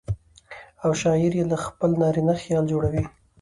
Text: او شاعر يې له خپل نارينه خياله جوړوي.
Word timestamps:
او 0.83 0.91
شاعر 1.01 1.33
يې 1.39 1.43
له 1.51 1.57
خپل 1.65 1.89
نارينه 2.01 2.33
خياله 2.41 2.69
جوړوي. 2.71 3.03